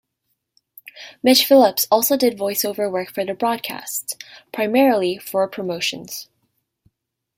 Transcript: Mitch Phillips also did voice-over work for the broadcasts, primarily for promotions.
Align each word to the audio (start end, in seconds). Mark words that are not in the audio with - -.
Mitch 1.21 1.45
Phillips 1.45 1.85
also 1.91 2.17
did 2.17 2.35
voice-over 2.35 2.89
work 2.89 3.11
for 3.13 3.23
the 3.23 3.35
broadcasts, 3.35 4.15
primarily 4.51 5.19
for 5.19 5.47
promotions. 5.47 6.27